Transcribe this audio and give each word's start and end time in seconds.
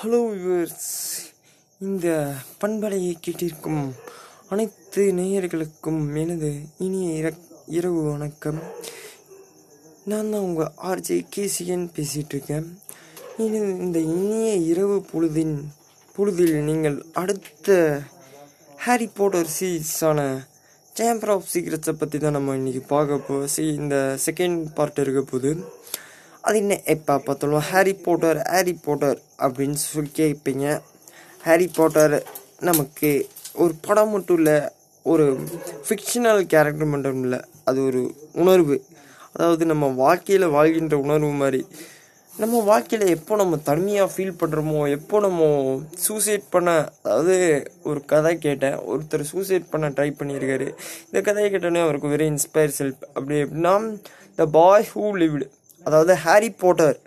Hello 0.00 0.18
viewers 0.30 0.88
இந்த 1.78 2.06
பண்பலையை 2.60 3.14
கேட்டிருக்கும் 3.20 3.90
அனைத்து 4.48 5.12
நேயர்களுக்கும் 5.12 6.16
எனது 6.16 6.50
இனிய 6.78 7.22
இர- 7.22 7.38
இரவு 7.66 8.02
வணக்கம். 8.02 8.60
நான் 10.04 10.30
தான் 10.30 10.40
உங்கள் 10.40 10.72
ஆர்ஜே 10.82 11.26
கேசியன் 11.36 11.90
பேசிகிட்டு 11.96 12.28
இருக்கேன். 12.28 12.78
இனி 13.36 13.56
இந்த 13.56 13.98
இனிய 13.98 14.54
இரவு 14.54 15.06
பொழுதின் 15.12 15.64
பொழுதில் 16.16 16.64
நீங்கள் 16.64 17.04
அடுத்த 17.12 18.00
ஹாரி 18.76 19.06
போட்டர் 19.06 19.46
சீரீஸான 19.60 20.20
சேம்பர் 20.96 21.30
ஆஃப் 21.30 21.48
சீக்ரெட்ஸை 21.54 21.92
பற்றி 21.92 22.18
தான் 22.18 22.32
நம்ம 22.32 22.56
இன்றைக்கி 22.56 22.86
பார்க்க 22.86 23.18
போ 23.18 23.46
சி 23.46 23.66
இந்த 23.74 24.18
செகண்ட் 24.26 24.74
பார்ட் 24.74 24.98
இருக்க 24.98 25.20
போகுது 25.20 25.50
அது 26.44 26.56
என்ன? 26.62 26.74
எப்போ 26.94 27.14
பார்த்தாலும் 27.26 27.66
ஹாரி 27.70 27.92
போட்டர் 28.06 28.38
ஹாரி 28.52 28.72
போட்டர் 28.86 29.18
அப்படின்னு 29.44 29.78
சொல்லி 29.84 30.10
கேட்பீங்க. 30.20 30.66
ஹாரி 31.46 31.66
போட்டர் 31.78 32.14
நமக்கு 32.68 33.10
ஒரு 33.62 33.74
படம் 33.86 34.12
மட்டும் 34.14 34.38
இல்லை 34.40 34.56
ஒரு 35.06 35.26
ஃபிக்ஷனல் 35.86 36.42
கேரக்டர் 36.52 36.92
மட்டும் 36.94 37.22
இல்லை 37.24 37.40
அது 37.64 37.78
ஒரு 37.88 38.00
உணர்வு. 38.42 38.76
அதாவது 39.34 39.64
நம்ம 39.72 39.86
வாழ்க்கையில் 40.04 40.54
வாழ்கின்ற 40.56 40.96
உணர்வு 41.06 41.32
மாதிரி. 41.42 41.60
நம்ம 42.32 42.60
வாழ்க்கையில் 42.70 43.14
எப்போ 43.14 43.36
நம்ம 43.36 43.54
தனியாக 43.70 44.12
ஃபீல் 44.12 44.38
பண்ணுறோமோ 44.42 44.80
எப்போ 44.96 45.16
நம்ம 45.20 45.48
சூசைட் 46.04 46.44
பண்ண 46.50 46.70
அதாவது 47.02 47.36
ஒரு 47.82 48.00
கதை 48.12 48.32
கேட்டேன் 48.38 48.76
ஒருத்தர் 48.90 49.30
சூசைட் 49.32 49.70
பண்ண 49.72 49.88
ட்ரை 49.96 50.08
பண்ணியிருக்காரு. 50.20 50.68
இந்த 51.08 51.20
கதையை 51.28 51.48
கேட்டோன்னே 51.54 51.82
அவருக்கு 51.86 52.12
வெரி 52.14 52.28
இன்ஸ்பயர் 52.34 52.76
செல்ஃப் 52.78 53.02
அப்படி 53.14 53.36
எப்படின்னா 53.44 53.74
த 54.38 54.46
பாய் 54.58 54.88
ஹூ 54.94 55.04
லிவ்டு 55.22 55.48
அதாவது 55.86 56.14
ஹாரி 56.24 56.50
போட்டர். 56.62 56.98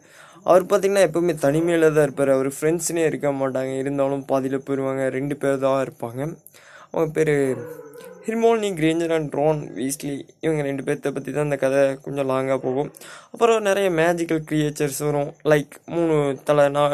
அவர் 0.49 0.63
பார்த்திங்கன்னா 0.69 1.05
எப்போவுமே 1.07 1.33
தனிமையில் 1.45 1.85
தான் 1.95 2.05
இருப்பார். 2.07 2.31
அவர் 2.35 2.49
ஃப்ரெண்ட்ஸ்னே 2.55 3.03
இருக்க 3.09 3.29
மாட்டாங்க. 3.41 3.73
இருந்தாலும் 3.83 4.25
பாதியில் 4.31 4.63
போயிடுவாங்க 4.65 5.03
ரெண்டு 5.17 5.35
பேர் 5.41 5.63
தான் 5.65 5.83
இருப்பாங்க. 5.85 6.21
அவங்க 6.91 7.09
பேர் 7.17 7.33
Hermione 8.25 8.69
Granger 8.79 9.13
and 9.15 9.29
Ron 9.33 9.61
Weasley. 9.77 10.13
இவங்க 10.45 10.61
ரெண்டு 10.67 10.83
பேர்த்த 10.87 11.11
பற்றி 11.15 11.31
தான் 11.31 11.47
இந்த 11.49 11.57
கதை 11.63 11.81
கொஞ்சம் 12.03 12.29
லாங்காக 12.31 12.59
போகும். 12.65 12.91
அப்புறம் 13.31 13.67
நிறைய 13.69 13.87
மேஜிக்கல் 14.01 14.43
க்ரியேச்சர்ஸ் 14.49 15.01
வரும். 15.07 15.31
லைக் 15.51 15.73
மூணு 15.95 16.15
தலைனா 16.49 16.85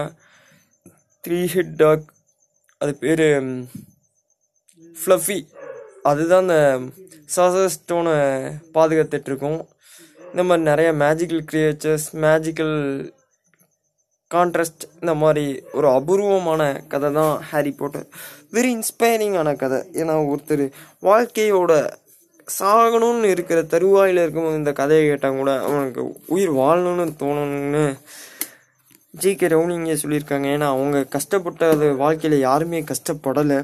த்ரீ 1.24 1.40
ஹெட் 1.56 1.76
டாக் 1.84 2.06
அது 2.82 2.92
பேர் 3.04 3.26
ஃப்ளஃபி 4.96 5.40
அதுதான் 6.10 6.44
அந்த 6.46 6.60
சாசர் 7.36 7.74
ஸ்டோனை 7.78 8.16
இருக்கும். 9.32 9.60
இந்த 10.32 10.44
மாதிரி 10.44 10.66
நிறைய 10.70 10.90
மேஜிக்கல் 11.04 11.44
கிரியேச்சர்ஸ் 11.52 12.08
மேஜிக்கல் 12.26 12.76
கான்ட்ராஸ்ட் 14.32 14.84
இந்த 15.00 15.14
மாதிரி 15.22 15.46
ஒரு 15.74 15.88
அபூர்வமான 15.90 16.64
கதை 16.88 17.10
தான் 17.14 17.34
ஹாரி 17.50 17.72
போட்டர். 17.80 18.06
வெரி 18.54 18.70
இன்ஸ்பைரிங்கான 18.78 19.56
கதை. 19.56 19.80
ஏன்னா 20.02 20.16
ஒருத்தர் 20.32 20.64
வாழ்க்கையோட 21.08 21.74
சாகணும்னு 22.60 23.24
இருக்கிற 23.24 23.60
தருவாயில் 23.64 24.22
இருக்கும்போது 24.22 24.58
இந்த 24.58 24.72
கதையை 24.74 25.04
கேட்டால் 25.08 25.40
கூட 25.40 25.52
அவனுக்கு 25.68 26.04
உயிர் 26.26 26.54
வாழணும்னு 26.60 27.16
தோணணும்னு 27.24 27.84
ஜி 29.22 29.36
கே 29.36 29.48
ரவுனிங்கே 29.48 29.98
சொல்லியிருக்காங்க. 30.04 30.48
ஏன்னா 30.56 30.68
அவங்க 30.76 30.98
கஷ்டப்பட்டது 31.16 31.88
வாழ்க்கையில் 32.04 32.40
யாருமே 32.40 32.82
கஷ்டப்படலை. 32.92 33.60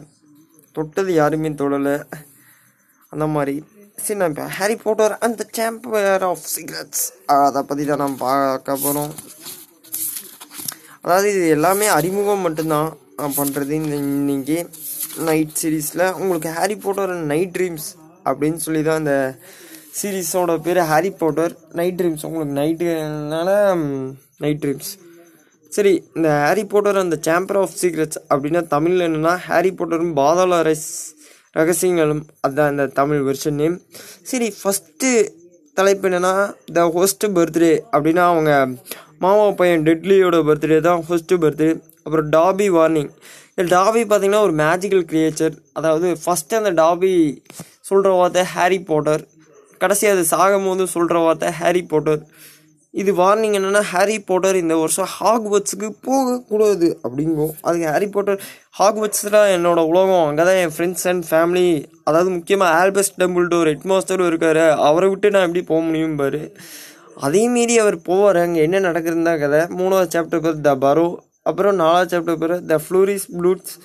தொட்டது 0.72 1.14
யாருமே 1.14 1.50
தொடலை. 1.50 1.96
அந்த 3.10 3.28
மாதிரி 3.28 3.56
சரி 3.98 4.18
நான் 4.20 4.32
இப்போ 4.32 4.46
ஹாரி 4.56 4.76
போட்டர் 4.76 5.14
அந்த 5.20 5.44
சாம்பர் 5.52 6.24
ஆஃப் 6.24 6.48
சீக்ரெட்ஸ் 6.48 7.04
அதை 7.36 7.62
பற்றி 7.64 7.84
தான் 7.86 8.02
நான் 8.04 8.18
பார்க்க 8.20 8.76
போகிறோம் 8.78 9.12
அதாவது 11.04 11.30
இது 11.32 11.48
எல்லாமே 11.48 11.88
அறிமுகம் 11.90 12.42
மட்டும்தான் 12.42 12.90
நான் 13.20 13.38
பண்ணுறது 13.38 13.74
இந்த 13.74 13.96
இன்னைக்கு 14.04 14.58
நைட் 15.26 15.56
சீரீஸில் 15.58 16.06
உங்களுக்கு 16.14 16.52
ஹாரி 16.54 16.76
போட்டர் 16.78 17.14
நைட் 17.26 17.54
ட்ரீம்ஸ் 17.56 17.88
அப்படின்னு 18.26 18.56
சொல்லி 18.58 18.81
தான் 18.84 18.97
இந்த 18.97 19.16
சீரீஸோட 19.94 20.53
பேர். 20.62 20.80
ஹாரி 20.84 21.09
போட்டர் 21.19 21.53
நைட் 21.74 21.98
ட்ரீம்ஸ் 22.00 22.25
உங்களுக்கு 22.25 22.56
நைட்டுனால 22.56 23.50
நைட் 24.40 24.62
ட்ரீம்ஸ் 24.62 24.90
சரி 25.72 25.94
இந்த 26.16 26.30
ஹாரி 26.42 26.64
போட்டர் 26.66 26.98
அந்த 26.98 27.18
சாம்பர் 27.28 27.58
ஆஃப் 27.58 27.78
சீக்ரெட்ஸ் 27.81 28.19
அப்படின்னா 28.30 28.62
தமிழில் 28.68 29.06
என்னென்னா 29.08 29.36
ஹாரி 29.46 29.72
போட்டரும் 29.72 30.14
பாதாள 30.14 30.62
ரஸ் 30.62 30.90
ரகசியங்களும் 31.56 32.24
அதுதான் 32.42 32.72
இந்த 32.72 32.86
தமிழ் 32.94 33.22
வெர்ஷன் 33.22 33.60
நேம் 33.60 33.76
சரி 34.24 34.48
ஃபஸ்ட்டு 34.60 35.12
தலைப்பு 35.78 36.08
என்னென்னா 36.10 36.34
த 36.74 36.84
ஹோஸ்ட் 36.92 37.26
பர்த்டே 37.36 37.74
அப்படின்னா 37.92 38.24
அவங்க 38.26 38.52
மாமா 39.20 39.46
பையன் 39.54 39.86
டெட்லியோட 39.86 40.38
பர்த்டே 40.48 40.80
தான் 40.80 41.02
ஃபஸ்ட்டு 41.02 41.40
பர்த்டே 41.42 41.70
அப்புறம் 42.04 42.30
டாபி 42.30 42.68
வார்னிங். 42.70 43.12
இந்த 43.52 43.64
டாபி 43.76 44.02
பார்த்தீங்கன்னா 44.04 44.42
ஒரு 44.42 44.54
மேஜிக்கல் 44.56 45.06
கிரியேச்சர் 45.06 45.56
அதாவது 45.74 46.08
ஃபஸ்ட்டு 46.24 46.58
அந்த 46.58 46.72
டாபி 46.82 47.12
சொல்கிற 47.82 48.10
வார்த்தை 48.14 48.44
ஹாரி 48.54 48.80
போட்டர் 48.90 49.24
கடைசி 49.82 50.08
அது 50.08 50.24
சாகும் 50.26 50.66
போது 50.66 50.88
சொல்கிற 50.88 51.18
வார்த்தை 51.20 51.50
ஹாரி 51.52 51.82
போட்டர் 51.92 52.22
இது 53.01 53.11
வார்னிங் 53.19 53.56
என்னென்னா 53.57 53.81
ஹாரி 53.91 54.16
போட்டர் 54.29 54.57
இந்த 54.61 54.75
வருஷம் 54.81 55.09
ஹாக்வர்ட்ஸுக்கு 55.17 55.88
போகக்கூடாது 56.07 56.88
அப்படிங்கும். 57.06 57.53
அதுக்கு 57.67 57.88
ஹாரி 57.94 58.07
போட்டர் 58.16 58.39
ஹாக்வர்ட்ஸ் 58.79 59.25
தான் 59.35 59.78
உலகம் 59.91 60.25
அங்கே 60.29 60.44
தான் 60.50 60.59
என் 60.63 60.73
ஃப்ரெண்ட்ஸ் 60.75 61.06
அண்ட் 61.11 61.25
ஃபேமிலி 61.29 61.67
அதாவது 62.09 62.29
முக்கியமாக 62.38 62.78
ஆல்பஸ் 62.81 63.13
டெம்பிள்டோர் 63.22 63.69
ஹெட் 63.72 63.88
மாஸ்டரும் 63.91 64.29
இருக்காரு. 64.31 64.66
அவரை 64.89 65.07
விட்டு 65.11 65.33
நான் 65.35 65.47
எப்படி 65.47 65.63
போக 65.72 65.81
முடியும் 65.88 66.17
பாரு. 66.22 66.41
அதே 67.25 67.44
மீறி 67.56 67.75
அவர் 67.83 67.97
போவார். 68.09 68.39
அங்கே 68.45 68.61
என்ன 68.67 68.79
நடக்குதுன்னு 68.88 69.29
தான் 69.29 69.41
கதை. 69.44 69.62
மூணாவது 69.79 70.13
சாப்டர் 70.16 70.44
பேர் 70.45 70.63
த 70.67 70.73
பரோ 70.85 71.07
அப்புறம் 71.50 71.75
நாலாவது 71.81 72.12
சாப்டர் 72.13 72.39
பேர் 72.44 72.56
த 72.72 72.77
ஃப்ளூரிஸ் 72.85 73.27
ப்ளூட்ஸ் 73.38 73.75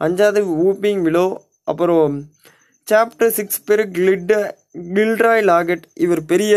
அஞ்சாவது 0.00 0.40
ஊப்பிங் 0.66 1.02
விலோ 1.08 1.26
அப்புறம் 1.70 2.14
சாப்டர் 2.88 3.34
சிக்ஸ் 3.38 3.60
பேர் 3.66 3.82
கிளிட் 3.96 4.32
கில்ட்ராய் 4.94 5.44
லாகெட் 5.50 5.84
இவர் 6.04 6.22
பெரிய 6.32 6.54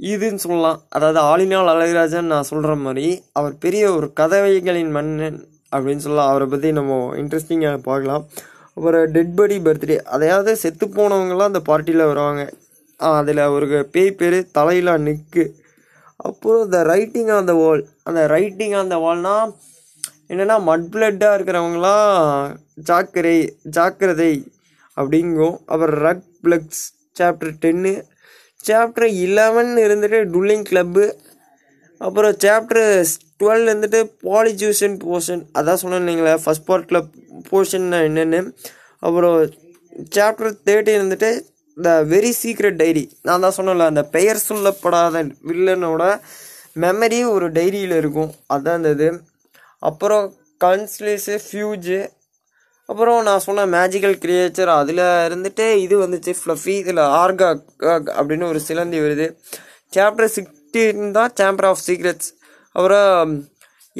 இதுன்னு 0.00 0.42
சொல்லலாம். 0.44 0.78
அதாவது 0.96 1.18
ஆளினால் 1.30 1.70
அழகராஜன் 1.72 2.32
நான் 2.32 2.48
சொல்கிற 2.50 2.72
மாதிரி 2.84 3.06
அவர் 3.38 3.54
பெரிய 3.64 3.84
ஒரு 3.96 4.06
கதவைகளின் 4.20 4.92
மன்னன் 4.96 5.38
அப்படின்னு 5.74 6.04
சொல்லலாம். 6.06 6.30
அவரை 6.32 6.46
பற்றி 6.52 6.70
நம்ம 6.78 6.98
இன்ட்ரெஸ்டிங்காக 7.20 7.80
பார்க்கலாம். 7.90 8.24
அப்புறம் 8.76 9.04
டெட் 9.16 9.34
படி 9.38 9.56
பர்த்டே 9.66 9.96
அதையாவது 10.14 10.52
செத்து 10.62 10.86
போனவங்களாம் 10.96 11.50
அந்த 11.50 11.62
பார்ட்டியில் 11.68 12.08
வருவாங்க. 12.10 12.44
அதில் 13.00 13.42
ஒரு 13.56 13.66
பேய் 13.94 14.16
பேர் 14.20 14.38
தலையிலா 14.58 14.94
நிற்கு 15.06 15.44
அப்புறம் 16.20 16.68
த 16.74 16.80
ரைட்டிங் 16.90 17.30
ஆன் 17.36 17.48
த 17.50 17.54
வால் 17.60 17.82
அந்த 18.08 18.20
ரைட்டிங் 18.34 18.74
ஆன் 18.80 18.92
த 18.92 18.96
வால்னா 19.04 19.36
என்னென்னா 20.30 20.56
மட் 20.68 20.86
பிளட்டாக 20.92 21.36
இருக்கிறவங்களாம் 21.36 22.52
ஜாக்கிரை 22.90 23.36
ஜாக்கிரதை 23.76 24.32
அப்படிங்கும். 24.96 25.56
அப்புறம் 25.72 25.98
ரக் 26.06 26.26
பிளக்ஸ் 26.44 26.84
சாப்டர் 27.18 27.54
டென்னு 27.64 27.92
சாப்டர் 28.68 29.08
இலவன் 29.26 29.72
இருந்துட்டு 29.84 30.20
டுல்லிங் 30.34 30.66
கிளப்பு 30.70 31.04
அப்புறம் 32.00 32.34
சாப்டர் 32.44 32.84
டுவெல் 33.40 33.66
இருந்துட்டு 33.70 34.00
பாலிஜூஷன் 34.28 34.96
போர்ஷன் 35.04 35.42
அதான் 35.58 35.80
சொன்னேன் 35.82 36.02
இல்லைங்களா 36.02 36.34
ஃபஸ்ட் 36.44 36.66
பார்ட்டில் 36.68 37.00
போர்ஷன் 37.48 37.86
என்னென்னு. 38.08 38.40
அப்புறம் 39.06 39.36
சாப்டர் 40.16 40.56
தேர்ட்டின் 40.68 40.98
இருந்துட்டு 40.98 41.30
த 41.76 41.90
வெரி 42.14 42.32
சீக்ரெட் 42.42 42.80
டைரி 42.82 43.04
நான் 43.26 43.44
தான் 43.44 43.56
சொன்னேன்ல 43.56 43.86
அந்த 43.92 44.02
பெயர் 44.16 44.46
சொல்லப்படாத 44.48 45.22
வில்லனோட 45.50 46.02
மெமரி 46.84 47.18
ஒரு 47.34 47.46
டைரியில் 47.58 47.96
இருக்கும். 48.02 48.30
அதான் 48.54 48.76
இருந்தது 48.76 49.06
இது. 49.06 49.08
அப்புறம் 49.82 50.26
கன்ஸ்லேஸு 50.64 51.34
ஃபியூஜு 51.46 51.98
அப்புறம் 52.88 53.18
நான் 53.28 53.44
சொன்ன 53.46 53.66
மேஜிக்கல் 53.74 54.16
கிரியேச்சர் 54.24 54.70
அதில் 54.80 55.02
இருந்துட்டு 55.28 55.66
இது 55.84 55.94
வந்துச்சு 56.02 56.32
ஃப்ளஃபி 56.40 56.74
இதில் 56.82 57.02
ஆர்கா 57.20 57.48
அப்படின்னு 58.18 58.46
ஒரு 58.48 58.60
சிலந்தி 58.60 58.98
வருது. 59.04 59.26
சாப்டர் 59.96 60.32
சிக்ஸ்டீன் 60.36 61.10
தான் 61.10 61.32
சாம்பர் 61.40 61.68
ஆஃப் 61.70 61.82
சீக்ரெட்ஸ் 61.86 62.30
அப்புறம் 62.76 63.32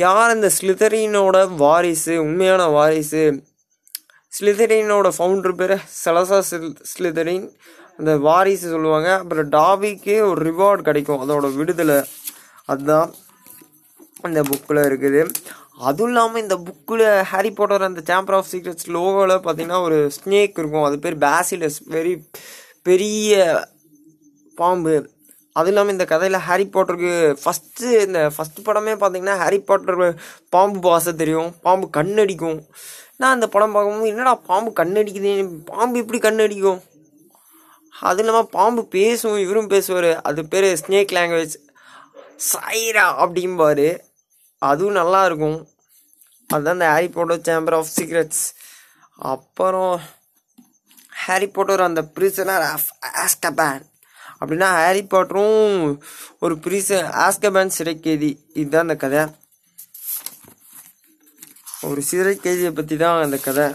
யார் 0.05 0.35
இந்த 0.35 0.49
ஸ்லிதரினோட 0.59 1.39
வாரிசு 1.57 2.15
உண்மையான 2.23 2.63
வாரிசு? 2.77 3.25
ஸ்லிதரினோட 4.39 5.09
ஃபவுண்டர் 5.17 5.57
பேர் 5.61 5.75
சலசா 6.05 6.39
ஸ்லி 6.51 6.71
ஸ்லிதரின் 6.93 7.49
அந்த 7.99 8.13
வாரிசு 8.29 8.67
சொல்லுவாங்க. 8.75 9.11
அப்புறம் 9.19 9.51
டாபிக்கு 9.51 10.15
ஒரு 10.31 10.41
ரிவார்டு 10.51 10.83
கிடைக்கும். 10.89 11.21
அதோட 11.25 11.49
விடுதலை. 11.57 11.99
அதுதான் 12.73 13.09
அந்த 14.27 14.43
புக்கில் 14.43 14.87
இருக்குது. 14.91 15.23
அதுவும் 15.79 16.09
இல்லாமல் 16.09 16.43
இந்த 16.43 16.57
புக்கில் 16.67 17.23
ஹாரி 17.23 17.51
போட்டர் 17.51 17.89
அந்த 17.89 18.03
சாம்பர் 18.11 18.37
ஆஃப் 18.37 18.51
சீக்ரெட்ஸ் 18.53 18.89
லோகோவில் 18.97 19.35
பார்த்தீங்கன்னா 19.47 19.81
ஒரு 19.83 19.99
ஸ்னேக் 20.17 20.59
இருக்கும். 20.61 20.87
அது 20.89 20.99
பேர் 20.99 21.17
பேசிலஸ் 21.19 21.79
வெரி 21.95 22.15
பெரிய 22.83 23.33
பாம்பு. 24.55 24.95
அதுவும் 25.53 25.73
இல்லாமல் 25.73 25.93
இந்த 25.93 26.05
கதையில் 26.05 26.39
ஹாரி 26.39 26.65
பாட்டருக்கு 26.75 27.13
ஃபஸ்ட்டு 27.43 27.91
இந்த 28.07 28.21
ஃபஸ்ட்டு 28.37 28.65
படமே 28.67 28.95
பார்த்தீங்கன்னா 29.03 29.37
ஹாரி 29.43 29.59
பாட்டர் 29.59 30.03
பாம்பு 30.49 30.79
பாசை 30.89 31.13
தெரியும். 31.13 31.51
பாம்பு 31.61 31.89
கண்ணடிக்கும். 31.97 32.59
நான் 33.17 33.35
அந்த 33.37 33.47
படம் 33.49 33.73
பார்க்கும்போது 33.73 34.13
என்னடா 34.13 34.35
பாம்பு 34.35 34.71
கண்ணடிக்குது? 34.81 35.33
பாம்பு 35.65 35.99
இப்படி 35.99 36.19
கண்ணடிக்கும்? 36.19 36.81
அது 37.93 38.19
இல்லாமல் 38.23 38.51
பாம்பு 38.51 38.83
பேசும் 38.87 39.39
இவரும் 39.39 39.69
பேசுவார். 39.69 40.11
அது 40.21 40.45
பேர் 40.45 40.67
ஸ்னேக் 40.83 41.15
லாங்குவேஜ் 41.19 41.55
சைரா 42.53 43.07
அப்படிம்பாரு. 43.25 43.99
அதுவும் 44.71 44.99
நல்லா 45.01 45.21
இருக்கும் 45.29 45.59
அதுதான் 46.51 46.77
இந்த 46.79 46.89
Harry 46.93 47.09
Potter 47.15 47.45
chamber 47.49 47.77
of 47.79 47.93
secrets 47.97 48.45
அப்புறம் 49.31 49.95
ஹாரி 51.25 51.47
போட்டர் 51.47 51.89
அந்த 51.89 52.03
பிரிசனர் 52.17 52.65
ஆஃப் 52.75 52.89
ஆஸ்கபேன் 53.25 53.83
அப்படின்னா 54.41 54.69
ஹாரி 54.81 55.03
பாட்டரும் 55.13 55.63
ஒரு 56.39 56.55
பிரிச 56.65 56.89
ஆஸ்கபேன் 57.27 57.75
சிறைக்கேதி 57.79 58.31
இதுதான் 58.61 58.87
அந்த 58.87 58.97
கதை. 59.05 59.23
ஒரு 61.89 62.03
சிறை 62.09 62.35
கைதியை 62.37 62.73
பற்றி 62.75 62.97
தான் 62.97 63.23
அந்த 63.23 63.39
கதை. 63.47 63.67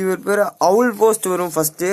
இவர் 0.00 0.24
பேர் 0.26 0.42
அவுல் 0.68 0.92
போஸ்ட் 1.00 1.26
வரும் 1.32 1.54
ஃபஸ்ட்டு 1.54 1.88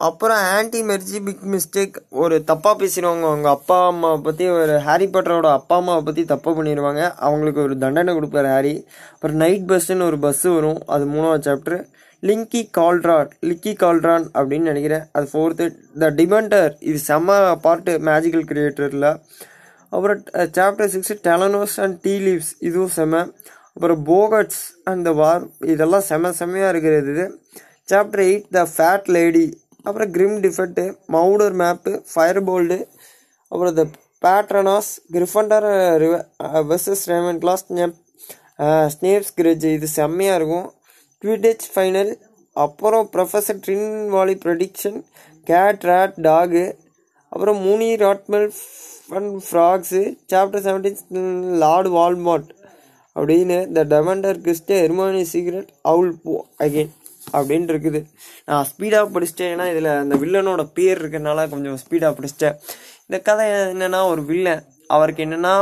அப்புறம் 0.00 0.40
ஆன்டி 0.54 0.80
மெர்ஜி 0.88 1.18
பிக் 1.26 1.44
மிஸ்டேக். 1.52 1.94
ஒரு 2.22 2.36
தப்பாக 2.48 2.74
பேசிடுவாங்க 2.80 3.24
அவங்க 3.28 3.48
அப்பா 3.56 3.76
அம்மாவை 3.90 4.18
பற்றி 4.26 4.44
ஒரு 4.56 4.74
ஹாரி 4.86 5.06
பாட்டரோட 5.14 5.48
அப்பா 5.58 5.76
அம்மாவை 5.80 6.02
பற்றி 6.08 6.22
தப்பாக 6.32 6.52
பண்ணிடுவாங்க 6.58 7.02
அவங்களுக்கு 7.26 7.60
ஒரு 7.66 7.74
தண்டனை 7.84 8.12
கொடுப்பாரு 8.18 8.48
ஹாரி. 8.54 8.74
அப்புறம் 9.14 9.38
நைட் 9.42 9.66
பஸ்ஸுன்னு 9.70 10.08
ஒரு 10.10 10.18
பஸ்ஸு 10.26 10.48
வரும். 10.56 10.80
அது 10.94 11.06
மூணாவது 11.14 11.46
சாப்டர் 11.48 11.78
லிங்கி 12.22 12.62
கால்ட்ரான் 12.78 13.32
லிக்கி 13.48 13.72
கால்ட்ரான் 13.84 14.26
அப்படின்னு 14.38 14.70
நினைக்கிறேன். 14.72 15.04
அது 15.16 15.26
ஃபோர்த்து 15.32 15.64
த 16.02 16.12
டிமெண்டர் 16.20 16.70
இது 16.90 17.00
செம்ம 17.08 17.40
பார்ட்டு 17.66 17.94
மேஜிக்கல் 18.10 18.46
கிரியேட்டரில் 18.52 19.10
அப்புறம் 19.92 20.22
chapter 20.58 20.90
six 20.94 21.20
talons 21.28 21.76
and 21.84 21.98
tea 22.06 22.14
leaves 22.26 22.54
இதுவும் 22.68 22.94
செம 22.98 23.20
அப்புறம் 23.74 24.00
போகட்ஸ் 24.12 24.64
அண்ட் 24.90 25.04
த 25.08 25.12
வார் 25.20 25.44
இதெல்லாம் 25.74 26.04
செம 26.10 26.32
செம்மையாக 26.40 26.72
இருக்கிறது 26.74 27.10
இது. 27.14 27.26
Chapter 27.90 28.22
eight 28.28 28.46
the 28.56 28.60
fat 28.74 29.08
lady 29.16 29.46
அப்புறம் 29.86 30.10
grim 30.16 30.38
defeat 30.44 30.84
marauder 31.14 31.56
map 31.60 31.92
Firebolt 32.44 32.78
அப்புறம் 33.52 33.74
the 33.78 33.82
patronus 34.22 34.90
Gryffindor 35.14 35.66
versus 36.70 37.04
Ravenclaw 37.42 37.64
Snape's 38.94 39.34
grudge 39.38 39.66
இது 39.76 39.88
செம்மையாக 39.98 40.38
இருக்கும். 40.38 40.66
ட்விடெச் 41.22 41.66
ஃபைனல் 41.72 42.12
அப்புறம் 42.56 43.06
professor 43.14 43.60
Trelawney 44.14 44.34
prediction 44.44 44.98
cat 45.46 45.84
rat 45.84 46.16
dog 46.20 46.64
அப்புறம் 47.32 47.58
மூனி 47.66 47.88
ராட்மெல் 48.04 48.48
fun 49.08 49.30
Prongs 49.48 50.02
chapter 50.32 50.64
seventeen 50.66 51.26
lord 51.64 51.90
Voldemort 51.90 52.50
அப்படின்னு 53.16 53.58
the 53.76 53.82
dementor 53.94 54.38
cristae 54.40 54.78
எர்மானி 54.86 55.22
secret 55.32 55.70
owl 55.82 56.14
போ 56.24 56.34
again 56.58 56.92
அப்படின்னு 57.32 57.72
இருக்குது. 57.74 58.00
நான் 58.44 58.66
ஸ்பீடாக 58.70 59.10
படிச்சிட்டேன் 59.14 59.52
ஏன்னா 59.54 59.70
இதில் 59.70 59.90
அந்த 60.02 60.16
வில்லனோட 60.16 60.62
பேர் 60.74 61.00
இருக்கிறனால 61.02 61.48
கொஞ்சம் 61.48 61.78
ஸ்பீடாக 61.82 62.12
படிச்சிட்டேன் 62.18 62.56
இந்த 63.08 63.18
கதை 63.20 63.46
என்னென்னா 63.50 64.00
ஒரு 64.06 64.24
வில்லன். 64.24 64.62
அவருக்கு 64.86 65.24
என்னென்னா 65.24 65.54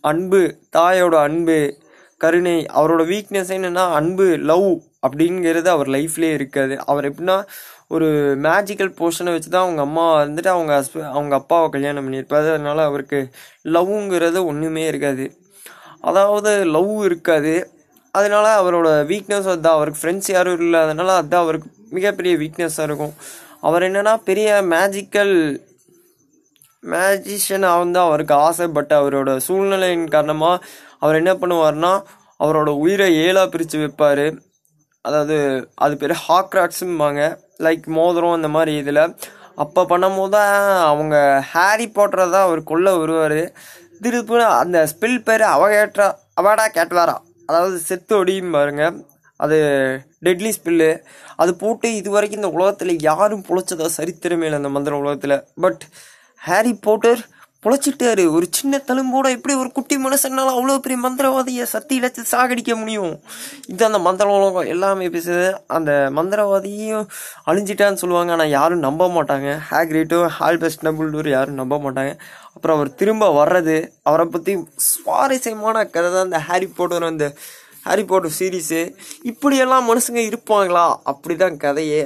அன்பு 0.00 0.40
தாயோட 0.76 1.14
அன்பு 1.28 1.76
கருணை 2.18 2.66
அவரோட 2.74 3.02
வீக்னஸ் 3.12 3.50
என்னென்னா 3.56 3.84
அன்பு 3.92 4.26
லவ் 4.50 4.70
அப்படிங்கிறது 5.06 5.66
அவர் 5.66 5.88
லைஃப்லேயே 5.88 6.32
இருக்காது. 6.32 6.78
அவர் 6.78 7.08
எப்படின்னா 7.10 7.36
ஒரு 7.88 8.06
மேஜிக்கல் 8.42 8.90
போர்ஷனை 8.98 9.32
வச்சு 9.34 9.50
தான் 9.50 9.62
அவங்க 9.62 9.80
அம்மா 9.80 10.22
வந்துட்டு 10.22 10.46
அவங்க 10.46 10.72
ஹஸ்ப 10.78 11.04
அவங்க 11.08 11.34
அப்பாவை 11.34 11.70
கல்யாணம் 11.70 12.04
பண்ணியிருப்பாரு. 12.06 12.48
அதனால 12.54 12.84
அவருக்கு 12.84 13.30
லவ்ங்கிறது 13.64 14.44
ஒன்றுமே 14.44 14.86
இருக்காது. 14.86 15.32
அதாவது 16.00 16.64
லவ் 16.64 17.04
இருக்காது. 17.04 17.54
அதனால 18.18 18.46
அவரோட 18.60 18.88
வீக்னஸ் 19.10 19.48
அதுதான் 19.52 19.76
அவருக்கு 19.78 20.00
ஃப்ரெண்ட்ஸ் 20.02 20.30
யாரும் 20.36 20.60
இல்லாததனால 20.66 21.16
அதுதான் 21.20 21.44
அவருக்கு 21.46 21.68
மிகப்பெரிய 21.96 22.34
வீக்னஸாக 22.42 22.88
இருக்கும். 22.88 23.14
அவர் 23.66 23.86
என்னென்னா 23.88 24.14
பெரிய 24.28 24.48
மேஜிக்கல் 24.74 25.34
மேஜிஷியனாக 26.82 27.80
வந்து 27.82 27.98
அவருக்கு 28.06 28.34
ஆசை. 28.46 28.66
பட் 28.76 28.92
அவரோட 28.98 29.30
சூழ்நிலையின் 29.46 30.06
காரணமாக 30.14 30.62
அவர் 31.04 31.18
என்ன 31.20 31.32
பண்ணுவார்னா 31.40 31.92
அவரோட 32.44 32.70
உயிரை 32.84 33.08
ஏழாக 33.24 33.46
பிரித்து 33.52 33.78
வைப்பார். 33.82 34.26
அதாவது 35.04 35.36
அது 35.84 35.94
பேர் 36.02 36.14
ஹாக்ராக்ஸும்பாங்க. 36.26 37.22
லைக் 37.66 37.86
மோதிரம் 37.98 38.36
அந்த 38.36 38.48
மாதிரி 38.56 38.72
இதில். 38.82 39.02
அப்போ 39.62 39.80
பண்ணும்போது 39.90 40.32
தான் 40.34 40.52
அவங்க 40.90 41.16
ஹாரி 41.52 41.86
போட்டரை 41.96 42.26
தான் 42.34 42.46
அவர் 42.48 42.60
கொல்ல 42.70 42.88
வருவார். 43.00 43.40
திருப்பி 44.04 44.42
அந்த 44.62 44.78
ஸ்பில் 44.90 45.24
பேர் 45.28 45.44
அவகேட்ரா 45.54 46.06
அவாடா 46.40 46.66
கேட்வாரா. 46.76 47.16
அதாவது 47.48 47.76
செத்து 47.88 48.12
ஒடியும் 48.20 48.54
பாருங்க. 48.58 48.84
அது 49.44 49.56
டெட்லி 50.26 50.50
ஸ்பில்லு 50.56 50.90
அது 51.42 51.52
போட்டு 51.62 51.88
இது 52.00 52.08
வரைக்கும் 52.14 52.40
இந்த 52.42 52.50
உலகத்தில் 52.56 52.92
யாரும் 53.10 53.44
பொழைச்சதா 53.48 53.88
சரித்திரமே 53.98 54.46
இல்லை 54.48 54.60
அந்த 54.60 54.70
மந்திர 54.76 54.96
உலகத்தில். 55.02 55.36
பட் 55.64 55.82
ஹாரி 56.42 56.72
போட்டர் 56.86 57.22
பொழைச்சிட்டாரு 57.68 58.22
ஒரு 58.36 58.46
சின்ன 58.56 58.78
தழும்போட 58.88 59.26
எப்படி 59.36 59.54
ஒரு 59.62 59.70
குட்டி 59.76 59.96
மனுஷனால 60.04 60.52
அவ்வளோ 60.56 60.76
பெரிய 60.84 60.98
மந்திரவாதியை 61.06 61.64
சத்தி 61.72 61.94
இழைச்சி 62.00 62.22
சாகடிக்க 62.30 62.72
முடியும்? 62.80 63.12
இது 63.72 63.82
அந்த 63.88 63.98
மந்திர 64.06 64.26
உலகம் 64.36 64.70
எல்லாமே 64.74 65.08
பேசுது. 65.16 65.48
அந்த 65.76 65.90
மந்திரவாதியும் 66.18 67.04
அழிஞ்சிட்டான்னு 67.50 68.00
சொல்லுவாங்க 68.02 68.32
ஆனால் 68.36 68.48
யாரும் 68.48 68.84
நம்ப 68.86 69.08
மாட்டாங்க. 69.08 69.48
ஹேக்ரேட்டோ 69.70 70.20
ஹால்பெஸ்ட் 70.38 70.86
நம்பிள்டூர் 70.88 71.28
யாரும் 71.36 71.60
நம்ப 71.62 71.78
மாட்டாங்க. 71.84 72.14
அப்புறம் 72.54 72.76
அவர் 72.78 72.94
திரும்ப 73.02 73.30
வர்றது 73.40 73.76
அவரை 74.02 74.26
பற்றி 74.26 74.54
சுவாரஸ்யமான 74.90 75.84
கதை 75.94 76.08
தான் 76.10 76.26
அந்த 76.28 76.40
ஹாரி 76.48 76.68
போட்டர் 76.78 77.10
அந்த 77.12 77.28
ஹாரி 77.86 78.02
போட்டர் 78.02 78.36
சீரீஸு 78.40 78.82
இப்படியெல்லாம் 79.32 79.88
மனுஷங்க 79.90 80.22
இருப்பாங்களா? 80.30 80.86
அப்படிதான் 81.12 81.62
கதையே. 81.66 82.04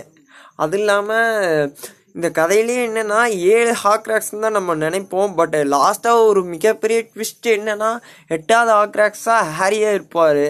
அது 0.65 0.79
இல்லாமல் 0.79 1.73
இந்த 2.15 2.29
கதையிலேயே 2.39 2.81
என்னென்னா 2.89 3.21
ஏழு 3.55 3.75
ஹாக்ராக்ஸ்னு 3.83 4.43
தான் 4.45 4.57
நம்ம 4.59 4.75
நினைப்போம். 4.85 5.33
பட் 5.41 5.57
லாஸ்ட்டாக 5.75 6.27
ஒரு 6.31 6.41
மிகப்பெரிய 6.55 6.99
ட்விஸ்ட் 7.13 7.49
என்னென்னா 7.57 7.91
எட்டாவது 8.37 8.73
ஹாக்ராக்ஸாக 8.79 9.49
ஹாரியாக 9.59 9.97
இருப்பார். 9.99 10.45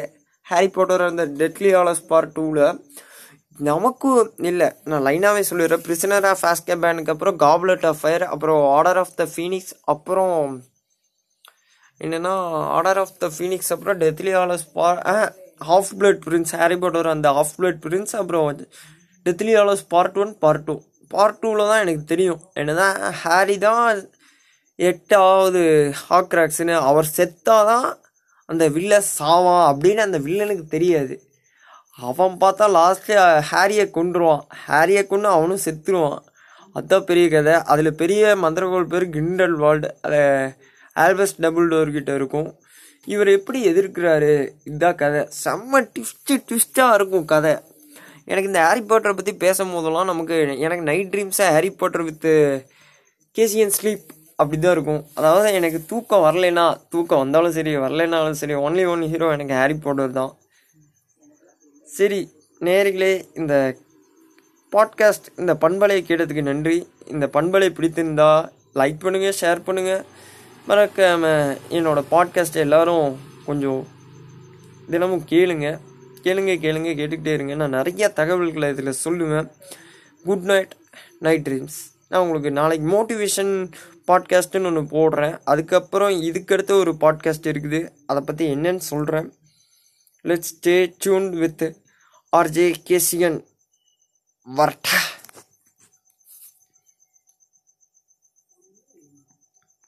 ஹாரி 0.46 0.68
போட்டோர் 0.76 1.04
அந்த 1.10 1.24
டெட்லி 1.40 1.70
ஆலஸ் 1.80 2.02
பார்ட் 2.10 2.34
டூவில் 2.38 2.64
நமக்கு 3.58 4.10
இல்லை 4.50 4.68
நான் 4.90 5.04
லைனாகவே 5.06 5.42
சொல்லிடுறேன். 5.50 5.84
பிரிசனர் 5.86 6.26
ஆஃப் 6.32 6.44
ஆஸ்கேபேனுக்கு 6.50 7.12
அப்புறம் 7.14 7.36
காப்லெட் 7.44 7.86
ஆஃப் 7.90 8.00
ஃபயர் 8.02 8.24
அப்புறம் 8.34 8.60
ஆர்டர் 8.76 9.00
ஆஃப் 9.02 9.14
த 9.20 9.24
ஃபீனிக்ஸ் 9.34 9.74
அப்புறம் 9.92 10.38
என்னென்னா 12.00 12.34
ஆர்டர் 12.76 13.00
ஆஃப் 13.02 13.16
த 13.24 13.26
ஃபீனிக்ஸ் 13.36 13.72
அப்புறம் 13.74 13.98
டெத்லி 14.02 14.32
ஆலஸ் 14.42 14.66
பார் 14.76 15.00
half 15.70 15.92
blood 15.98 16.22
prince 16.26 16.54
Harry 16.60 16.76
Potter 16.84 17.14
அந்த 17.16 17.30
ஹாஃப் 17.38 17.54
பிளட் 17.58 17.80
பிரின்ஸ் 17.84 18.14
அப்புறம் 18.20 18.48
deathly 19.26 19.54
hallows 19.62 19.84
part 19.94 20.18
one 20.22 20.32
part 20.44 20.64
two 20.68 20.74
part 21.14 21.40
டூவில் 21.42 21.70
தான் 21.70 21.82
எனக்கு 21.84 22.04
தெரியும். 22.12 22.40
என்னதான் 22.60 22.96
ஹாரி 23.22 23.56
தான் 23.66 24.00
எட்டாவது 24.88 25.62
ஹாக்ராக்ஸ்னு 26.08 26.74
அவர் 26.90 27.08
செத்தாதான் 27.16 27.88
அந்த 28.48 28.64
வில்ல 28.76 28.94
சாவான் 29.18 29.66
அப்படின்னு 29.72 30.06
அந்த 30.06 30.18
வில்லனுக்கு 30.26 30.64
தெரியாது. 30.76 31.14
அவன் 32.08 32.34
பார்த்தா 32.42 32.66
லாஸ்ட்டு 32.76 33.14
ஹாரியை 33.50 33.86
கொண்டுருவான் 33.96 34.44
ஹாரியை 34.66 35.02
கொண்டு 35.06 35.28
அவனும் 35.36 35.64
செத்துருவான். 35.64 36.22
அதுதான் 36.76 37.08
பெரிய 37.10 37.26
கதை. 37.34 37.54
அதில் 37.72 37.98
பெரிய 38.02 38.34
மந்திரகோள் 38.42 38.90
பேர் 38.92 39.06
கிண்டல் 39.16 39.56
வால்டு 39.62 39.88
அதை 40.06 40.20
ஆல்பஸ் 40.96 41.34
டபுள் 41.44 41.68
டோர் 41.72 41.90
கிட்ட 41.96 42.10
இருக்கும். 42.20 42.48
இவர் 43.14 43.30
எப்படி 43.36 43.60
எதிர்க்கிறாரு? 43.70 44.32
இதான் 44.72 44.98
கதை. 45.02 45.20
செம்ம 45.44 45.82
ட்விஸ்ட்டு 45.92 46.34
ட்விஸ்ட்டாக 46.48 46.96
இருக்கும் 46.98 47.28
கதை. 47.32 47.54
எனக்கு 48.28 48.50
இந்த 48.50 48.60
ஹாரி 48.66 48.82
பாட்டரை 48.90 49.14
பற்றி 49.18 49.32
பேசும்போதெல்லாம் 49.44 50.10
நமக்கு 50.10 50.36
எனக்கு 50.66 50.84
நைட் 50.90 51.10
ட்ரீம்ஸாக 51.12 51.54
ஹாரி 51.54 51.70
பாட்டர் 51.80 52.04
வித்து 52.08 52.32
கேசியன் 53.36 53.74
ஸ்லீப் 53.78 54.06
அப்படி 54.40 54.56
தான் 54.60 54.74
இருக்கும். 54.76 55.02
அதாவது 55.18 55.48
எனக்கு 55.58 55.78
தூக்கம் 55.90 56.24
வரலைன்னா 56.26 56.64
தூக்கம் 56.92 57.22
வந்தாலும் 57.24 57.54
சரி 57.56 57.72
வரலைனாலும் 57.84 58.38
சரி 58.40 58.54
ஒன்லி 58.66 58.84
ஒன் 58.92 59.02
ஹீரோ 59.12 59.28
எனக்கு 59.36 59.54
ஹாரி 59.60 59.76
பாட்டர் 59.84 60.16
தான். 60.18 60.32
சரி 61.88 62.20
நேர்களே 62.60 63.12
இந்த 63.40 63.54
பாட்காஸ்ட் 64.72 65.28
இந்த 65.40 65.52
பண்பலையை 65.64 66.02
கேட்டதுக்கு 66.08 66.44
நன்றி. 66.50 66.76
இந்த 67.12 67.26
பண்பலை 67.36 67.68
பிடித்திருந்தா 67.78 68.30
லைக் 68.80 69.02
பண்ணுங்கள் 69.04 69.38
ஷேர் 69.40 69.66
பண்ணுங்கள் 69.66 70.04
மறக்காமல் 70.68 71.56
என்னோடய 71.76 72.10
பாட்காஸ்ட் 72.14 72.62
எல்லோரும் 72.64 73.08
கொஞ்சம் 73.46 73.82
தினமும் 74.90 75.24
கேளுங்கள் 75.24 75.80
கேளுங்க 76.22 76.54
கேளுங்க 76.64 76.90
கேட்டுக்கிட்டே 76.94 77.32
இருங்க. 77.32 77.54
நான் 77.54 77.70
நிறைய 77.70 78.08
தகவல்களை 78.08 78.68
இதில் 78.68 78.94
சொல்லுவேன். 79.04 79.50
குட் 80.24 80.42
நைட் 80.42 80.76
நைட் 81.18 81.48
ட்ரீம்ஸ் 81.48 81.80
நான் 82.08 82.20
உங்களுக்கு 82.20 82.50
நாளைக்கு 82.50 82.88
மோட்டிவேஷன் 82.88 83.72
பாட்காஸ்ட்டுன்னு 84.06 84.64
ஒன்று 84.64 84.82
போடுறேன். 84.82 85.40
அதுக்கப்புறம் 85.44 86.10
இதுக்கடுத்த 86.10 86.70
ஒரு 86.70 86.92
பாட்காஸ்ட் 87.00 87.50
இருக்குது. 87.50 87.88
அதை 88.06 88.22
பற்றி 88.26 88.54
என்னன்னு 88.54 88.76
சொல்கிறேன் 88.76 89.32
let's 90.22 90.50
stay 90.50 90.94
tuned 90.98 91.30
with 91.30 91.76
RJ 92.36 92.74
KCN 92.88 93.44
வர்டா 94.56 94.98